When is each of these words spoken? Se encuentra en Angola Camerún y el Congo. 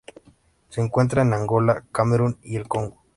Se 0.69 0.81
encuentra 0.81 1.21
en 1.21 1.31
Angola 1.31 1.85
Camerún 1.91 2.39
y 2.41 2.55
el 2.55 2.67
Congo. 2.67 3.03